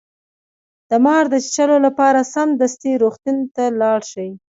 د 0.89 0.91
مار 1.05 1.23
د 1.29 1.35
چیچلو 1.43 1.77
لپاره 1.85 2.29
سمدستي 2.33 2.93
روغتون 3.01 3.37
ته 3.55 3.63
لاړ 3.81 3.99
شئ 4.11 4.29